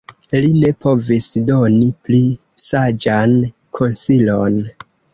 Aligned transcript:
Li 0.45 0.47
ne 0.61 0.71
povis 0.79 1.27
doni 1.51 1.91
pli 2.07 2.23
saĝan 2.65 3.39
konsilon. 3.81 4.63